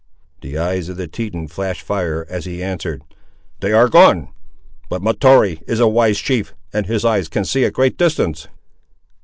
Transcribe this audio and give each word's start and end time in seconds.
The 0.41 0.57
eyes 0.57 0.89
of 0.89 0.97
the 0.97 1.07
Teton 1.07 1.47
flashed 1.47 1.83
fire 1.83 2.25
as 2.27 2.45
he 2.45 2.63
answered— 2.63 3.03
"They 3.59 3.71
are 3.71 3.87
gone: 3.87 4.29
but 4.89 5.03
Mahtoree 5.03 5.61
is 5.67 5.79
a 5.79 5.87
wise 5.87 6.17
chief, 6.17 6.55
and 6.73 6.87
his 6.87 7.05
eyes 7.05 7.27
can 7.27 7.45
see 7.45 7.65
a 7.65 7.69
great 7.69 7.99
distance!" 7.99 8.47